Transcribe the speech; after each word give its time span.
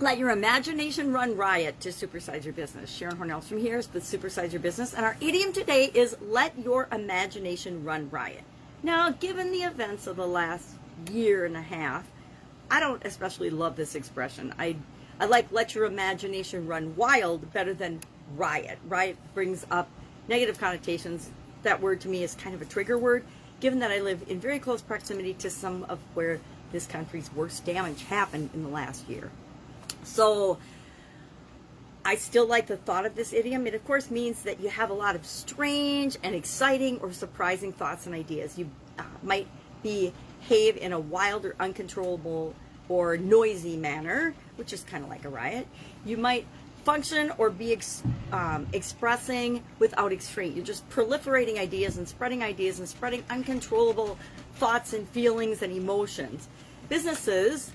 Let 0.00 0.18
your 0.18 0.30
imagination 0.30 1.12
run 1.12 1.36
riot 1.36 1.80
to 1.80 1.88
supersize 1.88 2.44
your 2.44 2.52
business. 2.52 2.88
Sharon 2.88 3.16
Hornell 3.16 3.42
from 3.42 3.58
here 3.58 3.78
is 3.78 3.88
the 3.88 3.98
Supersize 3.98 4.52
Your 4.52 4.60
Business, 4.60 4.94
and 4.94 5.04
our 5.04 5.16
idiom 5.20 5.52
today 5.52 5.90
is 5.92 6.16
let 6.20 6.56
your 6.56 6.86
imagination 6.92 7.82
run 7.82 8.08
riot. 8.08 8.44
Now, 8.84 9.10
given 9.10 9.50
the 9.50 9.62
events 9.62 10.06
of 10.06 10.14
the 10.14 10.26
last 10.26 10.68
year 11.10 11.46
and 11.46 11.56
a 11.56 11.62
half, 11.62 12.06
I 12.70 12.78
don't 12.78 13.04
especially 13.04 13.50
love 13.50 13.74
this 13.74 13.96
expression. 13.96 14.54
I 14.56 14.76
I 15.18 15.24
like 15.24 15.50
let 15.50 15.74
your 15.74 15.86
imagination 15.86 16.68
run 16.68 16.94
wild 16.94 17.52
better 17.52 17.74
than 17.74 17.98
riot. 18.36 18.78
Riot 18.86 19.16
brings 19.34 19.66
up 19.68 19.88
negative 20.28 20.60
connotations. 20.60 21.28
That 21.64 21.80
word 21.80 22.00
to 22.02 22.08
me 22.08 22.22
is 22.22 22.36
kind 22.36 22.54
of 22.54 22.62
a 22.62 22.66
trigger 22.66 22.98
word, 22.98 23.24
given 23.58 23.80
that 23.80 23.90
I 23.90 23.98
live 23.98 24.22
in 24.28 24.38
very 24.38 24.60
close 24.60 24.80
proximity 24.80 25.34
to 25.34 25.50
some 25.50 25.82
of 25.88 25.98
where 26.14 26.38
this 26.70 26.86
country's 26.86 27.32
worst 27.34 27.64
damage 27.64 28.04
happened 28.04 28.50
in 28.54 28.62
the 28.62 28.68
last 28.68 29.08
year. 29.08 29.32
So 30.02 30.58
I 32.04 32.16
still 32.16 32.46
like 32.46 32.66
the 32.66 32.76
thought 32.76 33.04
of 33.04 33.14
this 33.14 33.32
idiom. 33.32 33.66
It, 33.66 33.74
of 33.74 33.84
course, 33.84 34.10
means 34.10 34.42
that 34.42 34.60
you 34.60 34.68
have 34.70 34.90
a 34.90 34.94
lot 34.94 35.14
of 35.14 35.26
strange 35.26 36.16
and 36.22 36.34
exciting 36.34 36.98
or 37.00 37.12
surprising 37.12 37.72
thoughts 37.72 38.06
and 38.06 38.14
ideas. 38.14 38.58
You 38.58 38.70
uh, 38.98 39.02
might 39.22 39.46
behave 39.82 40.76
in 40.76 40.92
a 40.92 40.98
wild 40.98 41.44
or 41.44 41.54
uncontrollable 41.60 42.54
or 42.88 43.18
noisy 43.18 43.76
manner, 43.76 44.34
which 44.56 44.72
is 44.72 44.82
kind 44.84 45.04
of 45.04 45.10
like 45.10 45.24
a 45.24 45.28
riot. 45.28 45.66
You 46.06 46.16
might 46.16 46.46
function 46.84 47.30
or 47.36 47.50
be 47.50 47.74
ex- 47.74 48.02
um, 48.32 48.66
expressing 48.72 49.62
without 49.78 50.10
extraint. 50.10 50.56
You're 50.56 50.64
just 50.64 50.88
proliferating 50.88 51.58
ideas 51.58 51.98
and 51.98 52.08
spreading 52.08 52.42
ideas 52.42 52.78
and 52.78 52.88
spreading 52.88 53.22
uncontrollable 53.28 54.18
thoughts 54.54 54.94
and 54.94 55.06
feelings 55.10 55.60
and 55.60 55.70
emotions. 55.70 56.48
Businesses 56.88 57.72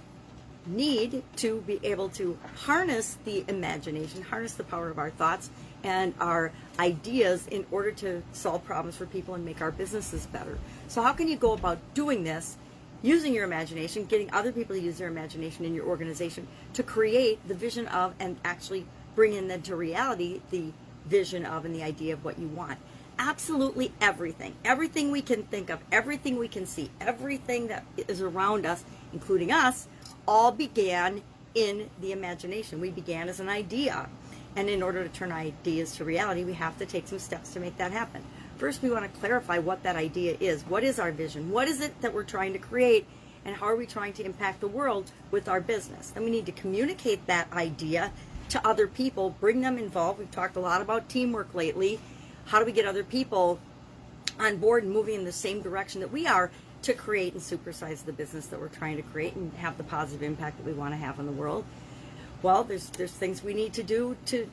need 0.66 1.24
to 1.38 1.62
be 1.62 1.80
able 1.84 2.10
to 2.10 2.38
harness 2.56 3.18
the 3.26 3.44
imagination, 3.48 4.22
harness 4.22 4.54
the 4.54 4.64
power 4.64 4.90
of 4.90 4.98
our 4.98 5.10
thoughts 5.10 5.50
and 5.84 6.14
our 6.20 6.52
ideas 6.80 7.48
in 7.48 7.66
order 7.72 7.92
to 7.92 8.24
solve 8.32 8.64
problems 8.64 8.96
for 8.96 9.06
people 9.06 9.36
and 9.36 9.44
make 9.44 9.62
our 9.62 9.72
businesses 9.72 10.26
better. 10.28 10.58
So, 10.88 11.02
how 11.02 11.14
can 11.14 11.28
you 11.28 11.36
go 11.36 11.54
about 11.54 11.80
doing 11.94 12.24
this 12.24 12.58
using 13.02 13.34
your 13.34 13.44
imagination, 13.44 14.06
getting 14.06 14.32
other 14.32 14.52
people 14.52 14.76
to 14.76 14.82
use 14.82 14.98
their 14.98 15.10
imagination 15.10 15.66
in 15.66 15.76
your 15.76 15.86
organization 15.86 16.48
to 16.74 16.84
create 16.84 17.46
the 17.48 17.54
vision 17.54 17.88
of 17.88 18.14
and 18.20 18.38
actually 18.46 18.86
bring 19.16 19.34
in 19.34 19.52
into 19.52 19.76
reality 19.76 20.42
the 20.50 20.72
vision 21.06 21.46
of 21.46 21.66
and 21.66 21.76
the 21.76 21.84
idea 21.84 22.14
of 22.14 22.24
what 22.24 22.40
you 22.40 22.48
want? 22.48 22.80
Absolutely 23.20 23.92
everything. 24.02 24.56
Everything 24.66 25.12
we 25.12 25.22
can 25.22 25.44
think 25.44 25.70
of, 25.70 25.80
everything 25.92 26.38
we 26.38 26.48
can 26.48 26.66
see, 26.66 26.90
everything 27.02 27.68
that 27.68 27.86
is 28.08 28.22
around 28.22 28.66
us, 28.66 28.84
including 29.12 29.52
us 29.52 29.88
all 30.28 30.52
began 30.52 31.22
in 31.56 31.90
the 32.02 32.12
imagination. 32.12 32.80
We 32.80 32.90
began 32.90 33.30
as 33.30 33.40
an 33.40 33.50
idea. 33.50 34.10
And 34.56 34.70
in 34.70 34.84
order 34.84 35.04
to 35.04 35.10
turn 35.10 35.32
ideas 35.32 35.96
to 35.96 36.06
reality, 36.06 36.44
we 36.44 36.54
have 36.54 36.78
to 36.78 36.86
take 36.86 37.08
some 37.08 37.20
steps 37.20 37.54
to 37.54 37.60
make 37.60 37.78
that 37.78 37.92
happen. 37.92 38.24
First, 38.58 38.82
we 38.82 38.92
want 38.92 39.12
to 39.12 39.20
clarify 39.20 39.58
what 39.58 39.84
that 39.84 39.96
idea 39.96 40.38
is. 40.40 40.64
What 40.64 40.84
is 40.84 41.00
our 41.00 41.12
vision? 41.12 41.52
What 41.52 41.68
is 41.68 41.82
it 41.82 42.00
that 42.02 42.14
we're 42.14 42.24
trying 42.24 42.54
to 42.54 42.60
create? 42.60 43.06
And 43.46 43.56
how 43.56 43.66
are 43.66 43.76
we 43.76 43.86
trying 43.86 44.14
to 44.14 44.24
impact 44.24 44.62
the 44.62 44.68
world 44.68 45.12
with 45.32 45.50
our 45.50 45.60
business? 45.60 46.12
Then 46.12 46.24
we 46.24 46.30
need 46.30 46.46
to 46.46 46.52
communicate 46.52 47.26
that 47.28 47.52
idea 47.52 48.12
to 48.50 48.68
other 48.68 48.88
people, 48.88 49.36
bring 49.40 49.62
them 49.62 49.78
involved. 49.78 50.20
We've 50.20 50.32
talked 50.32 50.56
a 50.56 50.60
lot 50.60 50.82
about 50.82 51.10
teamwork 51.10 51.54
lately. 51.56 52.00
How 52.46 52.60
do 52.60 52.66
we 52.66 52.72
get 52.72 52.86
other 52.86 53.04
people 53.04 53.60
on 54.40 54.58
board 54.58 54.84
and 54.84 54.94
moving 54.94 55.16
in 55.16 55.26
the 55.26 55.32
same 55.32 55.62
direction 55.62 56.02
that 56.02 56.12
we 56.12 56.28
are? 56.28 56.52
To 56.84 56.94
create 56.94 57.34
and 57.34 57.42
supersize 57.42 58.06
the 58.06 58.14
business 58.14 58.48
that 58.48 58.60
we're 58.60 58.68
trying 58.68 58.98
to 58.98 59.04
create 59.04 59.36
and 59.36 59.54
have 59.56 59.78
the 59.78 59.84
positive 59.84 60.22
impact 60.22 60.58
that 60.58 60.66
we 60.66 60.74
want 60.74 60.94
to 60.94 60.98
have 60.98 61.20
in 61.20 61.26
the 61.26 61.32
world. 61.32 61.66
Well, 62.42 62.64
there's 62.64 62.90
there's 62.92 63.12
things 63.12 63.44
we 63.44 63.54
need 63.54 63.74
to 63.74 63.84
do 63.84 64.18
to 64.28 64.50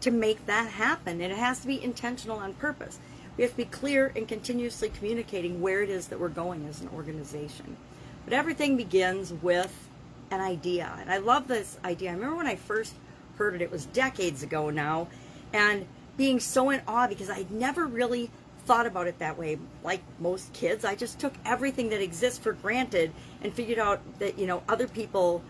to 0.00 0.10
make 0.10 0.46
that 0.46 0.70
happen, 0.70 1.20
and 1.20 1.32
it 1.32 1.38
has 1.38 1.60
to 1.60 1.66
be 1.66 1.82
intentional 1.82 2.38
on 2.38 2.54
purpose. 2.54 2.98
We 3.36 3.42
have 3.42 3.52
to 3.52 3.56
be 3.56 3.64
clear 3.64 4.12
and 4.16 4.26
continuously 4.26 4.88
communicating 4.88 5.60
where 5.60 5.82
it 5.82 5.90
is 5.90 6.08
that 6.08 6.18
we're 6.18 6.28
going 6.28 6.66
as 6.66 6.80
an 6.80 6.88
organization. 6.94 7.76
But 8.24 8.32
everything 8.32 8.76
begins 8.76 9.32
with 9.32 9.88
an 10.30 10.40
idea, 10.40 10.92
and 11.00 11.10
I 11.10 11.18
love 11.18 11.48
this 11.48 11.78
idea. 11.84 12.10
I 12.10 12.14
remember 12.14 12.36
when 12.36 12.46
I 12.48 12.56
first 12.56 12.94
heard 13.36 13.54
it; 13.54 13.62
it 13.62 13.70
was 13.70 13.86
decades 13.86 14.42
ago 14.42 14.70
now, 14.70 15.06
and 15.52 15.86
being 16.16 16.40
so 16.40 16.70
in 16.70 16.82
awe 16.88 17.06
because 17.06 17.30
I'd 17.30 17.52
never 17.52 17.86
really 17.86 18.30
thought 18.68 18.86
about 18.86 19.06
it 19.06 19.18
that 19.18 19.38
way. 19.38 19.58
Like 19.82 20.02
most 20.20 20.52
kids, 20.52 20.84
I 20.84 20.94
just 20.94 21.18
took 21.18 21.32
everything 21.46 21.88
that 21.88 22.02
exists 22.02 22.38
for 22.38 22.52
granted 22.52 23.12
and 23.42 23.52
figured 23.52 23.78
out 23.78 24.00
that, 24.18 24.38
you 24.38 24.46
know, 24.46 24.62
other 24.68 24.86
people 24.86 25.42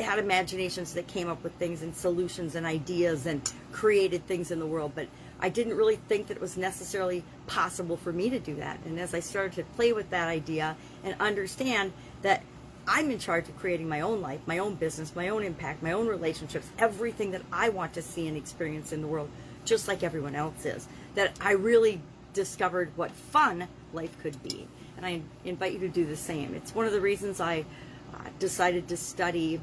had 0.00 0.18
imaginations 0.18 0.94
that 0.94 1.06
came 1.06 1.28
up 1.28 1.42
with 1.44 1.52
things 1.54 1.82
and 1.82 1.94
solutions 1.94 2.56
and 2.56 2.66
ideas 2.66 3.26
and 3.26 3.40
created 3.70 4.26
things 4.26 4.50
in 4.50 4.58
the 4.58 4.66
world. 4.66 4.90
But 4.96 5.06
I 5.38 5.50
didn't 5.50 5.76
really 5.76 6.00
think 6.08 6.26
that 6.26 6.36
it 6.36 6.40
was 6.40 6.56
necessarily 6.56 7.22
possible 7.46 7.96
for 7.96 8.12
me 8.12 8.28
to 8.30 8.40
do 8.40 8.56
that. 8.56 8.80
And 8.84 8.98
as 8.98 9.14
I 9.14 9.20
started 9.20 9.52
to 9.52 9.64
play 9.76 9.92
with 9.92 10.10
that 10.10 10.26
idea 10.26 10.76
and 11.04 11.14
understand 11.20 11.92
that 12.22 12.42
I'm 12.88 13.08
in 13.12 13.20
charge 13.20 13.48
of 13.48 13.56
creating 13.56 13.88
my 13.88 14.00
own 14.00 14.20
life, 14.20 14.40
my 14.46 14.58
own 14.58 14.74
business, 14.74 15.14
my 15.14 15.28
own 15.28 15.44
impact, 15.44 15.80
my 15.80 15.92
own 15.92 16.08
relationships, 16.08 16.66
everything 16.76 17.30
that 17.32 17.42
I 17.52 17.68
want 17.68 17.92
to 17.94 18.02
see 18.02 18.26
and 18.26 18.36
experience 18.36 18.92
in 18.92 19.00
the 19.00 19.06
world, 19.06 19.30
just 19.64 19.86
like 19.86 20.02
everyone 20.02 20.34
else 20.34 20.64
is 20.64 20.88
that 21.18 21.32
I 21.40 21.54
really 21.54 22.00
discovered 22.32 22.92
what 22.94 23.10
fun 23.10 23.66
life 23.92 24.16
could 24.22 24.40
be. 24.40 24.68
And 24.96 25.04
I 25.04 25.20
invite 25.44 25.72
you 25.72 25.80
to 25.80 25.88
do 25.88 26.06
the 26.06 26.16
same. 26.16 26.54
It's 26.54 26.72
one 26.72 26.86
of 26.86 26.92
the 26.92 27.00
reasons 27.00 27.40
I 27.40 27.64
uh, 28.14 28.18
decided 28.38 28.86
to 28.86 28.96
study 28.96 29.60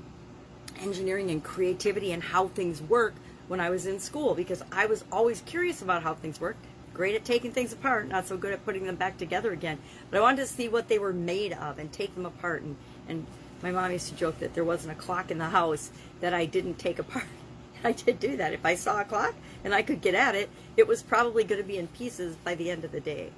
engineering 0.82 1.32
and 1.32 1.42
creativity 1.42 2.12
and 2.12 2.22
how 2.22 2.50
things 2.50 2.82
work 2.82 3.14
when 3.48 3.62
I 3.62 3.70
was 3.70 3.86
in 3.86 4.02
school 4.02 4.36
because 4.36 4.64
I 4.70 4.88
was 4.88 5.06
always 5.14 5.40
curious 5.46 5.82
about 5.82 6.04
how 6.04 6.14
things 6.14 6.42
work. 6.42 6.58
Great 6.94 7.16
at 7.16 7.24
taking 7.24 7.54
things 7.54 7.72
apart, 7.72 8.10
not 8.10 8.28
so 8.28 8.36
good 8.36 8.52
at 8.52 8.66
putting 8.66 8.86
them 8.86 8.98
back 8.98 9.18
together 9.18 9.54
again. 9.54 9.78
But 10.12 10.18
I 10.18 10.22
wanted 10.24 10.42
to 10.42 10.48
see 10.48 10.68
what 10.68 10.90
they 10.90 11.00
were 11.00 11.14
made 11.14 11.54
of 11.54 11.80
and 11.80 11.90
take 11.90 12.14
them 12.16 12.26
apart. 12.26 12.64
And, 12.64 12.76
and 13.08 13.26
my 13.64 13.72
mom 13.72 13.94
used 13.94 14.10
to 14.10 14.16
joke 14.16 14.40
that 14.40 14.56
there 14.56 14.66
wasn't 14.66 14.92
a 14.92 15.02
clock 15.02 15.32
in 15.32 15.38
the 15.38 15.46
house 15.46 15.90
that 16.20 16.34
I 16.34 16.48
didn't 16.48 16.80
take 16.80 17.00
apart. 17.00 17.28
I 17.86 17.92
did 17.92 18.20
do 18.20 18.38
that. 18.38 18.52
If 18.52 18.66
I 18.66 18.76
saw 18.76 19.00
a 19.00 19.06
clock 19.06 19.36
and 19.64 19.74
I 19.74 19.82
could 19.84 20.02
get 20.02 20.16
at 20.16 20.36
it, 20.36 20.50
it 20.76 20.88
was 20.88 21.04
probably 21.04 21.44
going 21.44 21.62
to 21.62 21.68
be 21.68 21.78
in 21.78 21.88
pieces 21.88 22.36
by 22.38 22.56
the 22.56 22.72
end 22.72 22.84
of 22.84 22.92
the 22.92 23.00
day. 23.00 23.30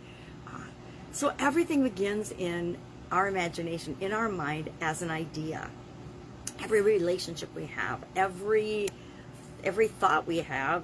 Uh, 0.47 0.59
so 1.11 1.33
everything 1.37 1.83
begins 1.83 2.31
in 2.31 2.77
our 3.11 3.27
imagination, 3.27 3.97
in 3.99 4.13
our 4.13 4.29
mind, 4.29 4.69
as 4.81 5.01
an 5.01 5.11
idea. 5.11 5.69
Every 6.61 6.81
relationship 6.81 7.53
we 7.55 7.67
have, 7.67 7.99
every 8.15 8.89
every 9.63 9.87
thought 9.87 10.25
we 10.25 10.37
have, 10.37 10.83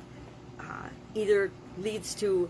uh, 0.60 0.90
either 1.16 1.52
leads 1.78 2.16
to 2.16 2.50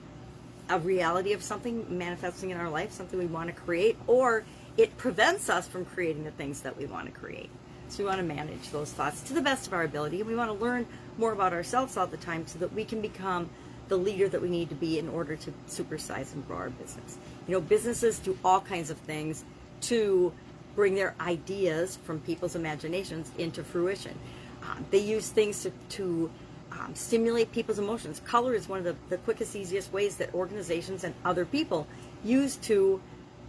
a 0.70 0.80
reality 0.80 1.34
of 1.34 1.44
something 1.44 1.86
manifesting 1.90 2.50
in 2.50 2.58
our 2.58 2.70
life, 2.70 2.92
something 2.92 3.20
we 3.20 3.26
want 3.26 3.54
to 3.54 3.54
create, 3.54 3.98
or 4.08 4.44
it 4.78 4.98
prevents 4.98 5.50
us 5.50 5.68
from 5.68 5.86
creating 5.86 6.24
the 6.24 6.32
things 6.32 6.62
that 6.62 6.78
we 6.78 6.86
want 6.86 7.06
to 7.06 7.12
create. 7.12 7.50
We 7.98 8.06
want 8.06 8.18
to 8.18 8.24
manage 8.24 8.70
those 8.70 8.92
thoughts 8.92 9.22
to 9.24 9.34
the 9.34 9.42
best 9.42 9.68
of 9.68 9.74
our 9.74 9.84
ability. 9.84 10.20
And 10.20 10.30
we 10.30 10.36
want 10.36 10.50
to 10.50 10.66
learn 10.66 10.86
more 11.18 11.32
about 11.32 11.54
ourselves 11.54 11.98
all 11.98 12.08
the 12.08 12.18
time 12.18 12.48
so 12.48 12.60
that 12.60 12.74
we 12.74 12.86
can 12.86 13.02
become 13.02 13.50
the 13.90 13.98
leader 13.98 14.28
that 14.30 14.42
we 14.42 14.50
need 14.50 14.70
to 14.70 14.76
be 14.76 14.98
in 14.98 15.10
order 15.10 15.36
to 15.36 15.54
supersize 15.68 16.34
and 16.34 16.48
grow 16.48 16.58
our 16.58 16.70
business. 16.70 17.18
You 17.48 17.54
know, 17.54 17.62
businesses 17.62 18.20
do 18.20 18.38
all 18.44 18.62
kinds 18.62 18.90
of 18.90 18.98
things 19.00 19.44
to 19.82 20.32
bring 20.76 20.96
their 20.96 21.14
ideas 21.20 21.98
from 22.04 22.20
people's 22.22 22.56
imaginations 22.56 23.30
into 23.38 23.64
fruition. 23.64 24.18
Um, 24.64 24.86
they 24.90 25.00
use 25.00 25.30
things 25.30 25.62
to, 25.64 25.72
to 25.90 26.32
um, 26.72 26.96
stimulate 26.96 27.52
people's 27.52 27.80
emotions. 27.80 28.22
Color 28.26 28.56
is 28.56 28.68
one 28.68 28.80
of 28.80 28.86
the, 28.86 28.96
the 29.10 29.18
quickest, 29.18 29.56
easiest 29.56 29.92
ways 29.92 30.18
that 30.18 30.34
organizations 30.34 31.04
and 31.04 31.14
other 31.26 31.46
people 31.46 31.86
use 32.24 32.56
to 32.58 33.02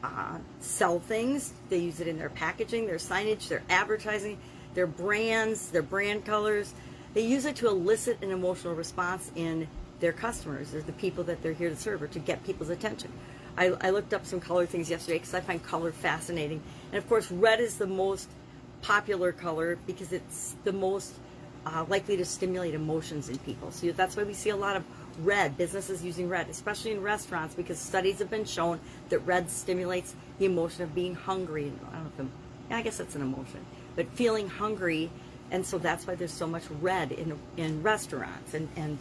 uh, 0.04 0.38
sell 0.60 1.00
things. 1.00 1.52
They 1.70 1.78
use 1.78 2.00
it 2.00 2.08
in 2.08 2.18
their 2.18 2.28
packaging, 2.28 2.86
their 2.86 2.96
signage, 2.96 3.48
their 3.48 3.62
advertising, 3.70 4.38
their 4.74 4.86
brands, 4.86 5.70
their 5.70 5.82
brand 5.82 6.24
colors. 6.24 6.74
They 7.14 7.22
use 7.22 7.44
it 7.44 7.56
to 7.56 7.68
elicit 7.68 8.22
an 8.22 8.30
emotional 8.30 8.74
response 8.74 9.30
in 9.34 9.66
their 10.00 10.12
customers 10.12 10.74
or 10.74 10.82
the 10.82 10.92
people 10.92 11.24
that 11.24 11.42
they're 11.42 11.52
here 11.52 11.70
to 11.70 11.76
serve 11.76 12.02
or 12.02 12.08
to 12.08 12.18
get 12.18 12.44
people's 12.44 12.70
attention. 12.70 13.10
I, 13.56 13.66
I 13.80 13.90
looked 13.90 14.12
up 14.12 14.26
some 14.26 14.40
color 14.40 14.66
things 14.66 14.90
yesterday 14.90 15.18
because 15.18 15.32
I 15.32 15.40
find 15.40 15.62
color 15.62 15.92
fascinating. 15.92 16.60
And 16.92 16.98
of 16.98 17.08
course, 17.08 17.30
red 17.30 17.60
is 17.60 17.78
the 17.78 17.86
most 17.86 18.28
popular 18.82 19.32
color 19.32 19.78
because 19.86 20.12
it's 20.12 20.56
the 20.64 20.72
most 20.72 21.14
uh, 21.64 21.84
likely 21.88 22.16
to 22.16 22.24
stimulate 22.24 22.74
emotions 22.74 23.28
in 23.28 23.38
people. 23.38 23.70
So 23.70 23.90
that's 23.92 24.16
why 24.16 24.24
we 24.24 24.34
see 24.34 24.50
a 24.50 24.56
lot 24.56 24.76
of 24.76 24.84
red, 25.22 25.56
businesses 25.56 26.02
using 26.04 26.28
red, 26.28 26.48
especially 26.48 26.92
in 26.92 27.02
restaurants, 27.02 27.54
because 27.54 27.78
studies 27.78 28.18
have 28.18 28.30
been 28.30 28.44
shown 28.44 28.80
that 29.08 29.20
red 29.20 29.50
stimulates 29.50 30.14
the 30.38 30.46
emotion 30.46 30.82
of 30.82 30.94
being 30.94 31.14
hungry. 31.14 31.72
I 31.92 31.96
don't 31.96 32.18
know 32.18 32.28
I 32.70 32.82
guess 32.82 32.98
that's 32.98 33.14
an 33.14 33.22
emotion, 33.22 33.64
but 33.96 34.08
feeling 34.10 34.48
hungry, 34.48 35.10
and 35.50 35.64
so 35.64 35.78
that's 35.78 36.06
why 36.06 36.14
there's 36.14 36.32
so 36.32 36.46
much 36.46 36.64
red 36.80 37.12
in 37.12 37.38
in 37.56 37.82
restaurants 37.82 38.54
and 38.54 38.68
and 38.76 38.98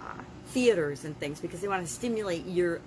uh, 0.00 0.22
theaters 0.48 1.04
and 1.04 1.18
things 1.18 1.40
because 1.40 1.60
they 1.60 1.68
want 1.68 1.86
to 1.86 1.92
stimulate 1.92 2.46
your 2.46 2.80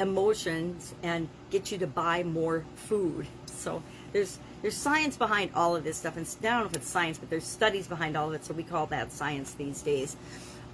emotions 0.00 0.94
and 1.02 1.28
get 1.50 1.70
you 1.70 1.78
to 1.78 1.86
buy 1.86 2.22
more 2.22 2.64
food. 2.76 3.26
So 3.46 3.82
there's 4.12 4.38
there's 4.62 4.76
science 4.76 5.16
behind 5.16 5.50
all 5.54 5.76
of 5.76 5.84
this 5.84 5.96
stuff, 5.96 6.16
and 6.16 6.26
I 6.40 6.42
don't 6.42 6.60
know 6.60 6.66
if 6.66 6.74
it's 6.74 6.88
science, 6.88 7.18
but 7.18 7.30
there's 7.30 7.44
studies 7.44 7.86
behind 7.86 8.16
all 8.16 8.28
of 8.28 8.34
it, 8.34 8.44
so 8.44 8.54
we 8.54 8.62
call 8.62 8.86
that 8.86 9.12
science 9.12 9.52
these 9.54 9.82
days. 9.82 10.16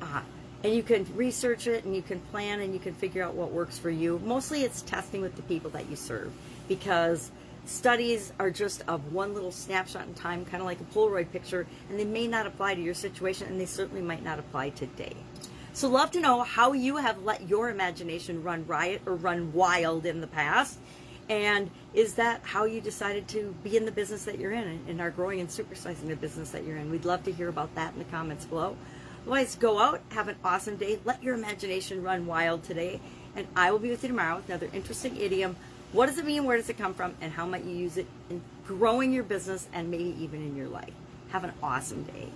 Uh, 0.01 0.21
and 0.63 0.75
you 0.75 0.83
can 0.83 1.07
research 1.15 1.67
it, 1.67 1.85
and 1.85 1.95
you 1.95 2.03
can 2.03 2.21
plan, 2.21 2.61
and 2.61 2.75
you 2.75 2.81
can 2.81 2.95
figure 2.95 3.23
out 3.23 3.35
what 3.35 3.51
works 3.51 3.79
for 3.79 3.91
you. 3.91 4.21
Mostly, 4.25 4.63
it's 4.63 4.83
testing 4.83 5.23
with 5.23 5.37
the 5.37 5.43
people 5.43 5.71
that 5.71 5.89
you 5.89 5.97
serve, 5.97 6.33
because 6.69 7.31
studies 7.65 8.33
are 8.39 8.51
just 8.51 8.83
of 8.89 9.13
one 9.13 9.33
little 9.33 9.53
snapshot 9.53 10.07
in 10.07 10.15
time, 10.15 10.45
kind 10.45 10.61
of 10.61 10.67
like 10.67 10.81
a 10.81 10.85
Polaroid 10.85 11.31
picture, 11.33 11.67
and 11.89 11.99
they 11.99 12.05
may 12.05 12.27
not 12.27 12.47
apply 12.47 12.75
to 12.75 12.81
your 12.81 12.95
situation, 12.95 13.47
and 13.49 13.61
they 13.61 13.67
certainly 13.67 14.03
might 14.03 14.23
not 14.23 14.39
apply 14.39 14.71
today. 14.71 15.15
So, 15.73 15.89
love 15.89 16.11
to 16.13 16.21
know 16.21 16.43
how 16.43 16.73
you 16.73 16.97
have 16.97 17.23
let 17.23 17.49
your 17.49 17.71
imagination 17.71 18.43
run 18.43 18.67
riot 18.67 19.03
or 19.07 19.15
run 19.15 19.53
wild 19.53 20.05
in 20.05 20.21
the 20.21 20.27
past. 20.27 20.79
And 21.31 21.71
is 21.95 22.15
that 22.15 22.41
how 22.43 22.65
you 22.65 22.81
decided 22.81 23.29
to 23.29 23.55
be 23.63 23.77
in 23.77 23.85
the 23.85 23.93
business 23.93 24.25
that 24.25 24.41
you're 24.41 24.51
in 24.51 24.81
and 24.89 25.01
are 25.01 25.13
growing 25.13 25.39
and 25.39 25.49
supersizing 25.49 26.09
the 26.09 26.17
business 26.17 26.51
that 26.51 26.65
you're 26.65 26.77
in? 26.77 26.91
We'd 26.91 27.05
love 27.05 27.23
to 27.23 27.33
hear 27.33 27.49
about 27.49 27.73
that 27.77 27.93
in 27.93 28.01
the 28.01 28.05
comments 28.07 28.45
below. 28.45 28.77
Otherwise, 29.23 29.55
go 29.57 29.79
out, 29.79 30.01
have 30.11 30.29
an 30.29 30.37
awesome 30.45 30.77
day, 30.77 30.99
let 31.05 31.23
your 31.23 31.35
imagination 31.35 32.03
run 32.03 32.27
wild 32.27 32.63
today, 32.63 33.01
and 33.37 33.47
I 33.55 33.71
will 33.71 33.79
be 33.79 33.91
with 33.91 34.03
you 34.03 34.09
tomorrow 34.09 34.37
with 34.37 34.49
another 34.49 34.69
interesting 34.73 35.17
idiom. 35.17 35.57
What 35.93 36.07
does 36.07 36.19
it 36.19 36.25
mean? 36.25 36.45
Where 36.45 36.57
does 36.57 36.69
it 36.69 36.79
come 36.79 36.95
from? 36.95 37.15
And 37.21 37.33
how 37.33 37.47
might 37.47 37.65
you 37.65 37.75
use 37.75 37.97
it 37.97 38.07
in 38.29 38.41
growing 38.67 39.13
your 39.13 39.25
business 39.25 39.69
and 39.73 39.91
maybe 39.91 40.17
even 40.21 40.41
in 40.41 40.57
your 40.57 40.69
life? 40.69 40.93
Have 41.31 41.45
an 41.45 41.53
awesome 41.63 42.05
day. 42.05 42.29